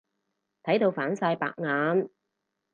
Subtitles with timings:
[0.63, 2.09] 睇到反晒白眼。